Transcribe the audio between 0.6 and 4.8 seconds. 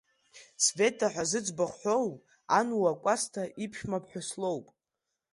Света ҳәа зыӡбахә ҳәоу Ануа Кәасҭа иԥшәмаԥҳәыс лоуп.